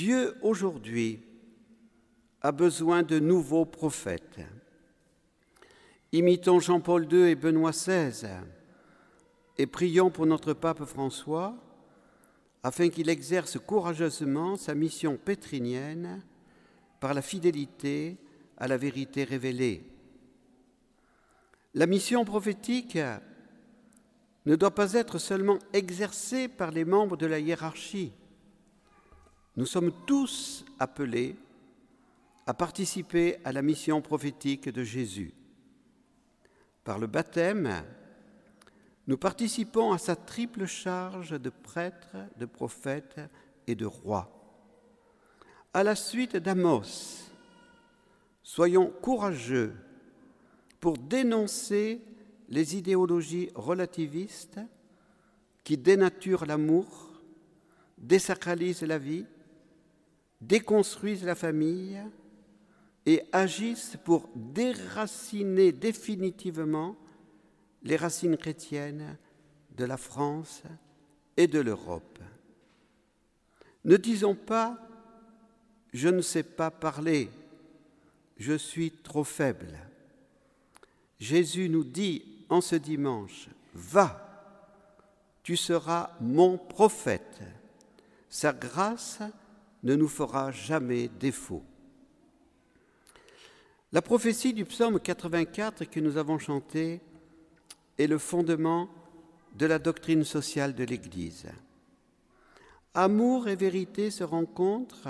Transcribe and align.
Dieu 0.00 0.34
aujourd'hui 0.40 1.20
a 2.40 2.52
besoin 2.52 3.02
de 3.02 3.18
nouveaux 3.18 3.66
prophètes. 3.66 4.40
Imitons 6.12 6.58
Jean-Paul 6.58 7.06
II 7.12 7.28
et 7.28 7.34
Benoît 7.34 7.72
XVI 7.72 8.26
et 9.58 9.66
prions 9.66 10.10
pour 10.10 10.24
notre 10.24 10.54
pape 10.54 10.86
François 10.86 11.54
afin 12.62 12.88
qu'il 12.88 13.10
exerce 13.10 13.58
courageusement 13.58 14.56
sa 14.56 14.74
mission 14.74 15.18
pétrinienne 15.18 16.24
par 16.98 17.12
la 17.12 17.20
fidélité 17.20 18.16
à 18.56 18.68
la 18.68 18.78
vérité 18.78 19.24
révélée. 19.24 19.84
La 21.74 21.84
mission 21.84 22.24
prophétique 22.24 22.96
ne 24.46 24.56
doit 24.56 24.74
pas 24.74 24.94
être 24.94 25.18
seulement 25.18 25.58
exercée 25.74 26.48
par 26.48 26.70
les 26.70 26.86
membres 26.86 27.18
de 27.18 27.26
la 27.26 27.38
hiérarchie. 27.38 28.14
Nous 29.56 29.66
sommes 29.66 29.92
tous 30.06 30.64
appelés 30.78 31.36
à 32.46 32.54
participer 32.54 33.38
à 33.44 33.52
la 33.52 33.62
mission 33.62 34.00
prophétique 34.00 34.68
de 34.68 34.84
Jésus. 34.84 35.34
Par 36.84 36.98
le 36.98 37.06
baptême, 37.06 37.84
nous 39.06 39.18
participons 39.18 39.92
à 39.92 39.98
sa 39.98 40.14
triple 40.14 40.66
charge 40.66 41.40
de 41.40 41.50
prêtre, 41.50 42.16
de 42.38 42.46
prophète 42.46 43.20
et 43.66 43.74
de 43.74 43.86
roi. 43.86 44.30
À 45.74 45.82
la 45.82 45.96
suite 45.96 46.36
d'Amos, 46.36 47.30
soyons 48.42 48.92
courageux 49.02 49.74
pour 50.78 50.96
dénoncer 50.96 52.00
les 52.48 52.76
idéologies 52.76 53.50
relativistes 53.54 54.60
qui 55.64 55.76
dénaturent 55.76 56.46
l'amour, 56.46 57.20
désacralisent 57.98 58.82
la 58.82 58.98
vie, 58.98 59.26
déconstruisent 60.40 61.24
la 61.24 61.34
famille 61.34 62.00
et 63.06 63.22
agissent 63.32 63.96
pour 64.04 64.28
déraciner 64.34 65.72
définitivement 65.72 66.96
les 67.82 67.96
racines 67.96 68.36
chrétiennes 68.36 69.16
de 69.76 69.84
la 69.84 69.96
France 69.96 70.62
et 71.36 71.46
de 71.46 71.60
l'Europe. 71.60 72.18
Ne 73.84 73.96
disons 73.96 74.34
pas⁇ 74.34 74.72
je 75.92 76.08
ne 76.08 76.20
sais 76.20 76.44
pas 76.44 76.70
parler, 76.70 77.30
je 78.36 78.52
suis 78.52 78.90
trop 78.90 79.24
faible⁇ 79.24 79.66
Jésus 81.18 81.68
nous 81.68 81.84
dit 81.84 82.24
en 82.48 82.60
ce 82.60 82.76
dimanche, 82.76 83.48
va, 83.74 84.26
tu 85.42 85.56
seras 85.56 86.10
mon 86.20 86.58
prophète. 86.58 87.40
Sa 88.28 88.52
grâce 88.52 89.20
ne 89.82 89.94
nous 89.94 90.08
fera 90.08 90.50
jamais 90.50 91.08
défaut. 91.08 91.62
La 93.92 94.02
prophétie 94.02 94.52
du 94.52 94.64
psaume 94.64 95.00
84 95.00 95.84
que 95.84 96.00
nous 96.00 96.16
avons 96.16 96.38
chanté 96.38 97.00
est 97.98 98.06
le 98.06 98.18
fondement 98.18 98.88
de 99.56 99.66
la 99.66 99.78
doctrine 99.78 100.24
sociale 100.24 100.74
de 100.74 100.84
l'Église. 100.84 101.46
Amour 102.94 103.48
et 103.48 103.56
vérité 103.56 104.10
se 104.10 104.24
rencontrent, 104.24 105.08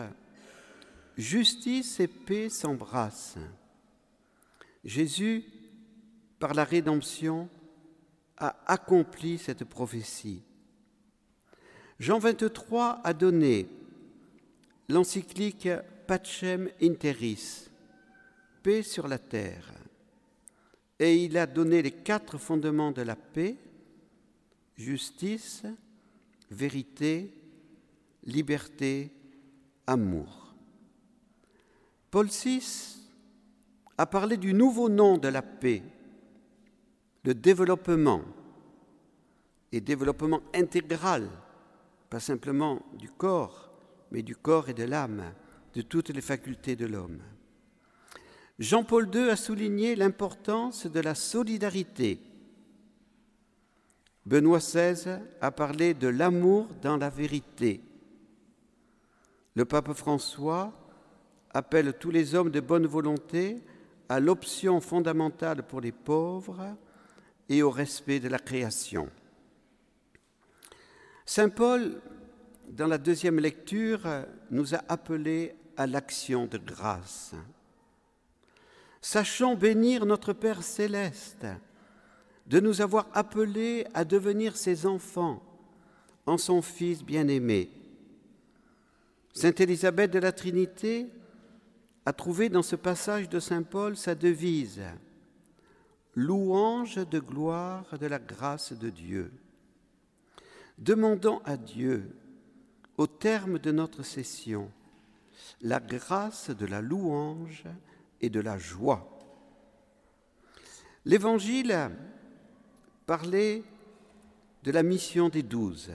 justice 1.17 2.01
et 2.01 2.09
paix 2.09 2.49
s'embrassent. 2.49 3.39
Jésus, 4.85 5.45
par 6.39 6.55
la 6.55 6.65
rédemption, 6.65 7.49
a 8.39 8.57
accompli 8.67 9.37
cette 9.37 9.65
prophétie. 9.65 10.43
Jean 11.99 12.19
23 12.19 13.01
a 13.05 13.13
donné 13.13 13.69
l'encyclique 14.91 15.69
Pacem 16.07 16.69
Interis, 16.83 17.71
paix 18.63 18.83
sur 18.83 19.07
la 19.09 19.19
terre, 19.19 19.73
et 20.99 21.25
il 21.25 21.39
a 21.39 21.47
donné 21.47 21.81
les 21.81 21.93
quatre 21.93 22.37
fondements 22.37 22.91
de 22.91 23.03
la 23.03 23.17
paix, 23.17 23.57
justice, 24.77 25.63
vérité, 26.51 27.33
liberté, 28.25 29.11
amour. 29.87 30.55
Paul 32.11 32.27
VI 32.27 32.99
a 33.97 34.07
parlé 34.07 34.37
du 34.37 34.53
nouveau 34.53 34.89
nom 34.89 35.17
de 35.17 35.29
la 35.29 35.43
paix, 35.43 35.83
le 37.23 37.35
développement, 37.35 38.23
et 39.73 39.81
développement 39.81 40.41
intégral, 40.53 41.29
pas 42.09 42.19
simplement 42.19 42.83
du 42.99 43.09
corps, 43.09 43.70
mais 44.11 44.23
du 44.23 44.37
corps 44.37 44.69
et 44.69 44.75
de 44.75 44.85
l'âme, 44.85 45.33
de 45.75 45.83
toutes 45.83 46.11
les 46.11 46.21
facultés 46.21 46.77
de 46.77 46.87
l'homme. 46.87 47.21
Jean-Paul 48.59 49.09
II 49.15 49.31
a 49.31 49.37
souligné 49.37 49.97
l'importance 49.97 50.87
de 50.87 51.01
la 51.01 51.15
solidarité. 51.15 52.21
Benoît 54.27 54.59
XVI 54.59 55.21
a 55.41 55.51
parlé 55.51 55.95
de 55.95 56.09
l'amour 56.09 56.69
dans 56.83 56.97
la 56.97 57.09
vérité. 57.09 57.81
Le 59.55 59.65
pape 59.65 59.93
François 59.95 60.73
appelle 61.53 61.95
tous 61.95 62.11
les 62.11 62.35
hommes 62.35 62.51
de 62.51 62.61
bonne 62.61 62.87
volonté 62.87 63.63
à 64.09 64.21
l'option 64.21 64.81
fondamentale 64.81 65.67
pour 65.67 65.81
les 65.81 65.93
pauvres 65.93 66.77
et 67.49 67.63
au 67.63 67.71
respect 67.71 68.21
de 68.21 68.29
la 68.29 68.39
création. 68.39 69.09
Saint 71.25 71.49
Paul, 71.49 72.01
dans 72.71 72.87
la 72.87 72.99
deuxième 72.99 73.39
lecture, 73.39 74.01
nous 74.51 74.75
a 74.75 74.83
appelés 74.89 75.55
à 75.77 75.87
l'action 75.87 76.47
de 76.47 76.59
grâce. 76.59 77.35
Sachons 79.01 79.55
bénir 79.55 80.07
notre 80.07 80.33
Père 80.33 80.63
céleste 80.63 81.47
de 82.47 82.61
nous 82.61 82.81
avoir 82.81 83.09
appelés 83.13 83.87
à 83.95 84.05
devenir 84.05 84.57
ses 84.57 84.87
enfants 84.87 85.43
en 86.27 86.37
son 86.37 86.63
Fils 86.63 87.03
bien-aimé. 87.03 87.71
Sainte 89.33 89.61
Élisabeth 89.61 90.11
de 90.11 90.19
la 90.19 90.33
Trinité 90.33 91.07
a 92.05 92.13
trouvé 92.13 92.49
dans 92.49 92.63
ce 92.63 92.77
passage 92.77 93.29
de 93.29 93.41
Saint 93.41 93.63
Paul 93.63 93.97
sa 93.97 94.15
devise 94.15 94.83
Louange 96.15 96.97
de 97.09 97.21
gloire 97.21 97.97
de 97.99 98.07
la 98.07 98.19
grâce 98.19 98.73
de 98.73 98.91
Dieu. 98.91 99.33
Demandons 100.77 101.41
à 101.45 101.57
Dieu, 101.57 102.11
au 103.01 103.07
terme 103.07 103.59
de 103.59 103.73
notre 103.73 104.03
session, 104.03 104.71
la 105.63 105.81
grâce 105.81 106.51
de 106.51 106.67
la 106.67 106.83
louange 106.83 107.65
et 108.21 108.29
de 108.29 108.41
la 108.41 108.59
joie. 108.59 109.19
L'Évangile 111.07 111.91
parlait 113.07 113.65
de 114.65 114.71
la 114.71 114.83
mission 114.83 115.31
des 115.31 115.43
douze. 115.43 115.91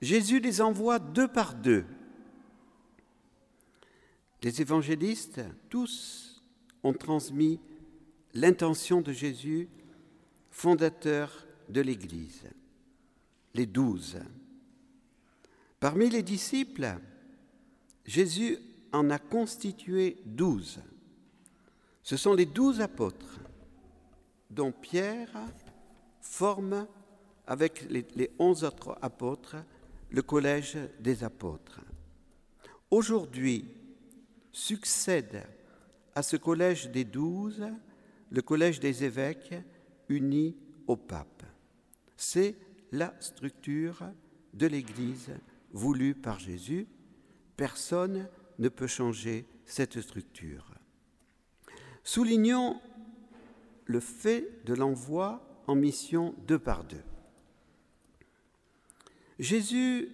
Jésus 0.00 0.38
les 0.38 0.60
envoie 0.60 1.00
deux 1.00 1.26
par 1.26 1.56
deux. 1.56 1.84
Les 4.44 4.62
évangélistes, 4.62 5.40
tous, 5.70 6.40
ont 6.84 6.92
transmis 6.92 7.58
l'intention 8.32 9.00
de 9.00 9.10
Jésus, 9.10 9.68
fondateur 10.52 11.48
de 11.68 11.80
l'Église, 11.80 12.44
les 13.54 13.66
douze. 13.66 14.20
Parmi 15.80 16.10
les 16.10 16.22
disciples, 16.22 16.98
Jésus 18.04 18.58
en 18.92 19.08
a 19.08 19.18
constitué 19.18 20.18
douze. 20.26 20.78
Ce 22.02 22.18
sont 22.18 22.34
les 22.34 22.44
douze 22.44 22.82
apôtres 22.82 23.40
dont 24.50 24.72
Pierre 24.72 25.30
forme 26.20 26.86
avec 27.46 27.86
les, 27.88 28.30
onze 28.38 28.62
autres 28.62 28.98
apôtres 29.00 29.56
le 30.10 30.20
collège 30.20 30.76
des 30.98 31.24
apôtres. 31.24 31.80
Aujourd'hui 32.90 33.64
succède 34.52 35.44
à 36.14 36.22
ce 36.22 36.36
collège 36.36 36.90
des 36.90 37.04
douze 37.04 37.64
le 38.30 38.42
collège 38.42 38.80
des 38.80 39.02
évêques 39.04 39.54
unis 40.10 40.56
au 40.86 40.96
pape. 40.96 41.42
C'est 42.16 42.56
la 42.92 43.14
structure 43.20 44.02
de 44.52 44.66
l'Église 44.66 45.32
voulue 45.72 46.14
par 46.14 46.38
Jésus. 46.38 46.86
Personne 47.56 48.28
ne 48.58 48.68
peut 48.68 48.86
changer 48.86 49.46
cette 49.64 50.00
structure. 50.00 50.74
Soulignons 52.04 52.80
le 53.84 54.00
fait 54.00 54.64
de 54.64 54.74
l'envoi 54.74 55.62
en 55.66 55.74
mission 55.74 56.34
deux 56.46 56.58
par 56.58 56.84
deux. 56.84 57.02
Jésus 59.38 60.08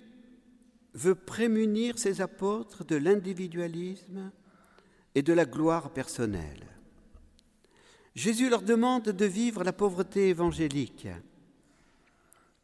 veut 0.95 1.15
prémunir 1.15 1.99
ses 1.99 2.21
apôtres 2.21 2.85
de 2.85 2.97
l'individualisme 2.97 4.31
et 5.15 5.23
de 5.23 5.33
la 5.33 5.45
gloire 5.45 5.91
personnelle. 5.93 6.67
Jésus 8.15 8.49
leur 8.49 8.63
demande 8.63 9.11
de 9.11 9.25
vivre 9.27 9.63
la 9.63 9.73
pauvreté 9.73 10.29
évangélique. 10.29 11.09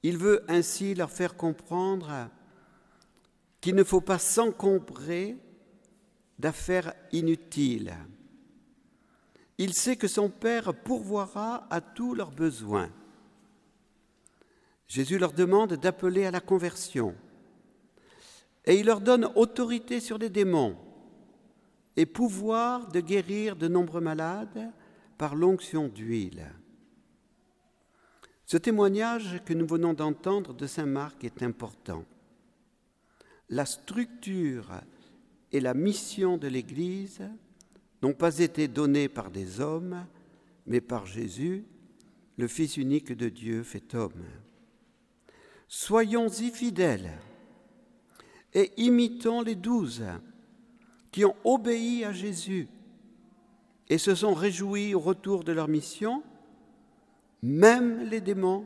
Il 0.02 0.16
veut 0.16 0.44
ainsi 0.48 0.94
leur 0.94 1.10
faire 1.10 1.36
comprendre 1.36 2.30
qu'il 3.62 3.76
ne 3.76 3.84
faut 3.84 4.02
pas 4.02 4.18
s'encombrer 4.18 5.38
d'affaires 6.38 6.92
inutiles. 7.12 7.96
Il 9.56 9.72
sait 9.72 9.96
que 9.96 10.08
son 10.08 10.28
Père 10.28 10.74
pourvoira 10.74 11.68
à 11.70 11.80
tous 11.80 12.14
leurs 12.14 12.32
besoins. 12.32 12.90
Jésus 14.88 15.16
leur 15.16 15.32
demande 15.32 15.74
d'appeler 15.74 16.26
à 16.26 16.32
la 16.32 16.40
conversion 16.40 17.14
et 18.64 18.78
il 18.78 18.86
leur 18.86 19.00
donne 19.00 19.30
autorité 19.36 20.00
sur 20.00 20.18
les 20.18 20.28
démons 20.28 20.76
et 21.96 22.04
pouvoir 22.04 22.88
de 22.88 23.00
guérir 23.00 23.54
de 23.54 23.68
nombreux 23.68 24.00
malades 24.00 24.72
par 25.18 25.36
l'onction 25.36 25.86
d'huile. 25.88 26.50
Ce 28.44 28.56
témoignage 28.56 29.40
que 29.44 29.54
nous 29.54 29.66
venons 29.66 29.94
d'entendre 29.94 30.52
de 30.52 30.66
Saint 30.66 30.86
Marc 30.86 31.22
est 31.22 31.42
important. 31.42 32.04
La 33.52 33.66
structure 33.66 34.80
et 35.52 35.60
la 35.60 35.74
mission 35.74 36.38
de 36.38 36.48
l'Église 36.48 37.20
n'ont 38.00 38.14
pas 38.14 38.38
été 38.38 38.66
données 38.66 39.10
par 39.10 39.30
des 39.30 39.60
hommes, 39.60 40.06
mais 40.66 40.80
par 40.80 41.04
Jésus, 41.04 41.66
le 42.38 42.48
Fils 42.48 42.78
unique 42.78 43.12
de 43.12 43.28
Dieu 43.28 43.62
fait 43.62 43.94
homme. 43.94 44.24
Soyons-y 45.68 46.48
fidèles 46.50 47.10
et 48.54 48.72
imitons 48.78 49.42
les 49.42 49.54
douze 49.54 50.02
qui 51.10 51.26
ont 51.26 51.36
obéi 51.44 52.06
à 52.06 52.12
Jésus 52.14 52.68
et 53.90 53.98
se 53.98 54.14
sont 54.14 54.32
réjouis 54.32 54.94
au 54.94 55.00
retour 55.00 55.44
de 55.44 55.52
leur 55.52 55.68
mission, 55.68 56.22
même 57.42 58.08
les 58.08 58.22
démons 58.22 58.64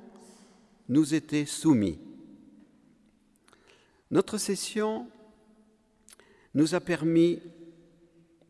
nous 0.88 1.12
étaient 1.12 1.44
soumis. 1.44 1.98
Notre 4.10 4.38
session 4.38 5.10
nous 6.54 6.74
a 6.74 6.80
permis 6.80 7.42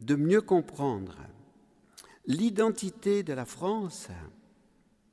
de 0.00 0.14
mieux 0.14 0.43
comprendre 0.43 1.17
l'identité 2.26 3.23
de 3.23 3.32
la 3.32 3.44
France, 3.44 4.08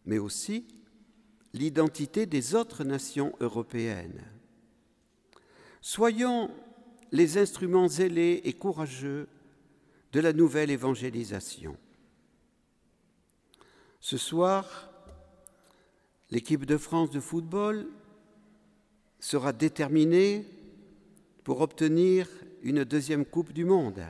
mais 0.06 0.18
aussi 0.18 0.68
l'identité 1.54 2.26
des 2.26 2.56
autres 2.56 2.84
nations 2.84 3.34
européennes. 3.40 4.24
Soyons 5.82 6.50
les 7.12 7.38
instruments 7.38 7.88
zélés 7.88 8.42
et 8.44 8.54
courageux 8.54 9.28
de 10.12 10.20
la 10.20 10.34
nouvelle 10.34 10.72
évangélisation. 10.72 11.78
Ce 14.00 14.18
soir, 14.18 14.90
l'équipe 16.30 16.66
de 16.66 16.78
France 16.78 17.12
de 17.12 17.20
football 17.20 17.88
sera 19.24 19.54
déterminée 19.54 20.46
pour 21.46 21.62
obtenir 21.62 22.28
une 22.62 22.84
deuxième 22.84 23.24
Coupe 23.24 23.54
du 23.54 23.64
Monde. 23.64 24.04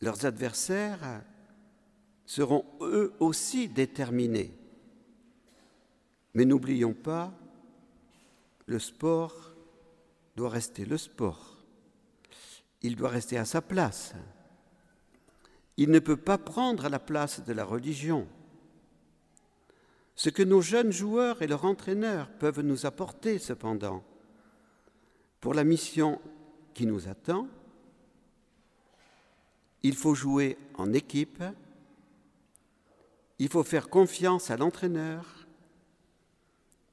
Leurs 0.00 0.26
adversaires 0.26 1.22
seront 2.26 2.64
eux 2.80 3.12
aussi 3.20 3.68
déterminés. 3.68 4.52
Mais 6.34 6.44
n'oublions 6.44 6.92
pas, 6.92 7.32
le 8.66 8.80
sport 8.80 9.52
doit 10.34 10.50
rester 10.50 10.84
le 10.84 10.98
sport. 10.98 11.58
Il 12.82 12.96
doit 12.96 13.08
rester 13.08 13.38
à 13.38 13.44
sa 13.44 13.62
place. 13.62 14.14
Il 15.76 15.92
ne 15.92 16.00
peut 16.00 16.16
pas 16.16 16.38
prendre 16.38 16.88
la 16.88 16.98
place 16.98 17.44
de 17.44 17.52
la 17.52 17.64
religion. 17.64 18.26
Ce 20.18 20.30
que 20.30 20.42
nos 20.42 20.60
jeunes 20.60 20.90
joueurs 20.90 21.42
et 21.42 21.46
leurs 21.46 21.64
entraîneurs 21.64 22.28
peuvent 22.28 22.62
nous 22.62 22.86
apporter 22.86 23.38
cependant 23.38 24.02
pour 25.38 25.54
la 25.54 25.62
mission 25.62 26.20
qui 26.74 26.86
nous 26.86 27.06
attend, 27.06 27.46
il 29.84 29.94
faut 29.94 30.16
jouer 30.16 30.58
en 30.74 30.92
équipe, 30.92 31.44
il 33.38 33.48
faut 33.48 33.62
faire 33.62 33.88
confiance 33.88 34.50
à 34.50 34.56
l'entraîneur, 34.56 35.46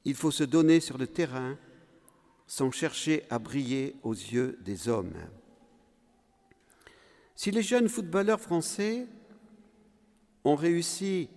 il 0.03 0.13
faut 0.13 0.29
se 0.29 0.43
donner 0.43 0.79
sur 0.79 0.99
le 0.99 1.07
terrain 1.07 1.57
sans 2.45 2.69
chercher 2.69 3.23
à 3.31 3.39
briller 3.39 3.95
aux 4.03 4.13
yeux 4.13 4.59
des 4.61 4.87
hommes. 4.87 5.17
Si 7.35 7.49
les 7.49 7.63
jeunes 7.63 7.89
footballeurs 7.89 8.39
français 8.39 9.07
ont 10.43 10.55
réussi 10.55 11.31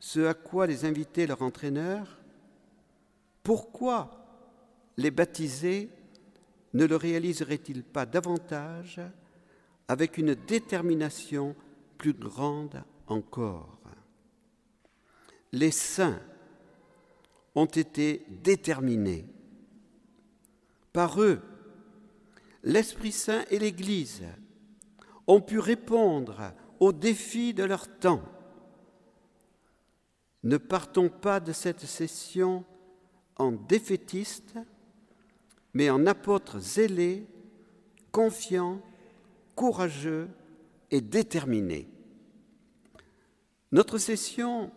ce 0.00 0.26
à 0.26 0.34
quoi 0.34 0.66
les 0.66 0.84
invitait 0.84 1.26
leur 1.26 1.42
entraîneur, 1.42 2.18
pourquoi 3.42 4.10
les 4.96 5.10
baptisés 5.10 5.90
ne 6.74 6.84
le 6.84 6.96
réaliseraient-ils 6.96 7.84
pas 7.84 8.06
davantage 8.06 9.00
avec 9.88 10.18
une 10.18 10.34
détermination 10.34 11.54
plus 11.98 12.14
grande 12.14 12.82
encore? 13.06 13.78
Les 15.52 15.70
saints 15.70 16.20
ont 17.54 17.66
été 17.66 18.24
déterminés 18.42 19.26
par 20.92 21.20
eux, 21.22 21.40
l'Esprit 22.64 23.12
Saint 23.12 23.44
et 23.50 23.58
l'Église 23.58 24.22
ont 25.26 25.40
pu 25.40 25.58
répondre 25.58 26.52
aux 26.80 26.92
défis 26.92 27.54
de 27.54 27.64
leur 27.64 27.86
temps. 27.98 28.22
Ne 30.42 30.56
partons 30.56 31.08
pas 31.08 31.40
de 31.40 31.52
cette 31.52 31.84
session 31.84 32.64
en 33.36 33.52
défaitistes, 33.52 34.56
mais 35.74 35.90
en 35.90 36.06
apôtres 36.06 36.58
zélés, 36.58 37.26
confiants, 38.10 38.80
courageux 39.54 40.28
et 40.90 41.00
déterminés. 41.00 41.88
Notre 43.72 43.98
session 43.98 44.72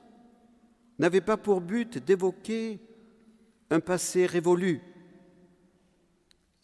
n'avait 1.00 1.22
pas 1.22 1.38
pour 1.38 1.62
but 1.62 1.98
d'évoquer 1.98 2.80
un 3.70 3.80
passé 3.80 4.26
révolu, 4.26 4.82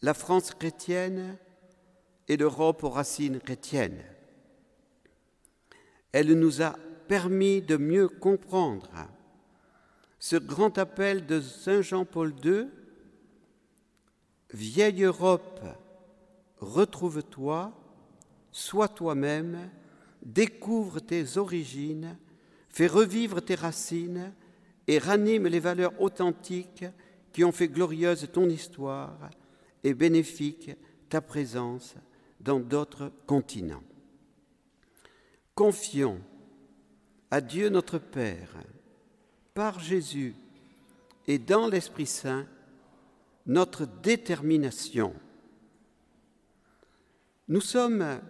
la 0.02 0.14
France 0.14 0.52
chrétienne 0.52 1.38
et 2.28 2.38
l'Europe 2.38 2.84
aux 2.84 2.90
racines 2.90 3.40
chrétiennes. 3.40 4.04
Elle 6.12 6.34
nous 6.34 6.62
a 6.62 6.76
permis 7.10 7.64
de 7.64 7.76
mieux 7.76 8.08
comprendre 8.08 8.88
ce 10.20 10.36
grand 10.36 10.78
appel 10.78 11.26
de 11.26 11.42
Saint 11.42 11.82
Jean-Paul 11.82 12.36
II, 12.46 12.68
Vieille 14.54 15.04
Europe, 15.04 15.60
retrouve-toi, 16.60 17.74
sois 18.52 18.90
toi-même, 18.90 19.72
découvre 20.22 21.00
tes 21.00 21.38
origines, 21.38 22.16
fais 22.70 22.88
revivre 22.88 23.42
tes 23.42 23.56
racines 23.56 24.32
et 24.86 25.00
ranime 25.00 25.48
les 25.48 25.60
valeurs 25.60 26.00
authentiques 26.00 26.86
qui 27.34 27.44
ont 27.44 27.52
fait 27.52 27.70
glorieuse 27.70 28.28
ton 28.32 28.48
histoire 28.48 29.18
et 29.84 29.96
bénéfique 29.96 30.72
ta 31.10 31.22
présence 31.22 31.96
dans 32.40 32.60
d'autres 32.60 33.12
continents. 33.26 33.84
Confions 35.56 36.22
à 37.32 37.42
Dieu 37.42 37.70
notre 37.70 38.00
Père, 38.00 38.50
par 39.54 39.80
Jésus 39.80 40.36
et 41.28 41.38
dans 41.38 41.68
l'Esprit 41.68 42.06
Saint, 42.06 42.48
notre 43.46 43.86
détermination. 43.86 45.14
Nous 47.48 47.62
sommes 47.62 48.22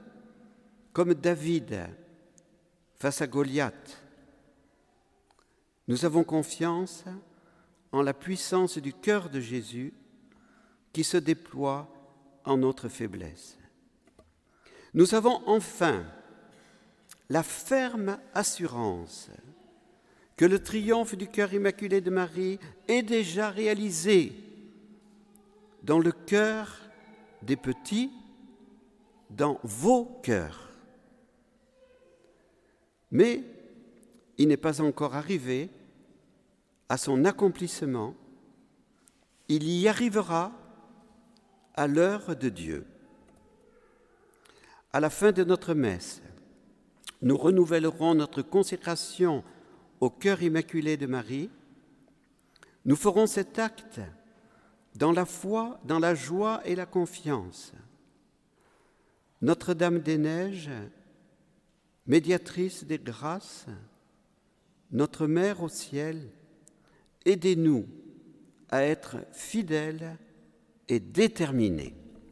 comme 0.93 1.13
David 1.13 1.87
face 2.99 3.21
à 3.21 3.27
Goliath. 3.27 4.03
Nous 5.87 6.05
avons 6.05 6.23
confiance 6.23 7.05
en 7.91 8.01
la 8.01 8.13
puissance 8.13 8.77
du 8.77 8.93
cœur 8.93 9.29
de 9.29 9.39
Jésus 9.39 9.93
qui 10.93 11.03
se 11.03 11.17
déploie 11.17 11.87
en 12.45 12.57
notre 12.57 12.89
faiblesse. 12.89 13.57
Nous 14.93 15.15
avons 15.15 15.41
enfin 15.47 16.05
la 17.29 17.43
ferme 17.43 18.17
assurance 18.33 19.29
que 20.36 20.45
le 20.45 20.63
triomphe 20.63 21.15
du 21.15 21.27
cœur 21.27 21.53
immaculé 21.53 22.01
de 22.01 22.09
Marie 22.09 22.59
est 22.88 23.03
déjà 23.03 23.50
réalisé 23.50 24.33
dans 25.83 26.00
le 26.00 26.12
cœur 26.12 26.79
des 27.41 27.55
petits, 27.55 28.12
dans 29.29 29.59
vos 29.63 30.05
cœurs. 30.24 30.69
Mais 33.12 33.43
il 34.38 34.48
n'est 34.48 34.57
pas 34.57 34.81
encore 34.81 35.15
arrivé 35.15 35.69
à 36.88 36.98
son 36.98 37.25
accomplissement. 37.25 38.15
Il 39.48 39.69
y 39.69 39.88
arrivera 39.88 40.51
à 41.75 41.88
l'heure 41.88 42.36
de 42.36 42.50
Dieu. 42.50 42.86
À 44.93 45.00
la 45.00 45.09
fin 45.09 45.31
de 45.31 45.43
notre 45.43 45.74
messe, 45.74 46.21
nous 47.21 47.38
renouvellerons 47.38 48.15
notre 48.15 48.41
consécration 48.41 49.43
au 49.99 50.09
cœur 50.09 50.41
immaculé 50.41 50.97
de 50.97 51.05
Marie. 51.05 51.49
Nous 52.85 52.95
ferons 52.95 53.27
cet 53.27 53.59
acte 53.59 53.99
dans 54.95 55.11
la 55.11 55.25
foi, 55.25 55.79
dans 55.85 55.99
la 55.99 56.15
joie 56.15 56.61
et 56.65 56.75
la 56.75 56.85
confiance. 56.85 57.73
Notre-Dame 59.41 59.99
des 59.99 60.17
Neiges, 60.17 60.71
médiatrice 62.07 62.85
des 62.85 62.99
grâces, 62.99 63.65
notre 64.91 65.27
Mère 65.27 65.61
au 65.61 65.69
ciel, 65.69 66.31
aidez-nous 67.25 67.85
à 68.69 68.83
être 68.83 69.17
fidèles 69.31 70.17
et 70.88 70.99
déterminés. 70.99 71.95